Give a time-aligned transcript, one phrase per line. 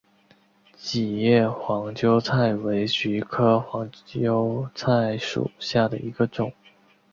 [0.77, 6.51] 戟叶黄鹌菜为菊科黄鹌菜属下的一个种。